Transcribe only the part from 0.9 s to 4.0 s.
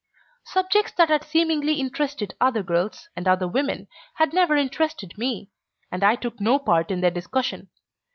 that had seemingly interested other girls and other women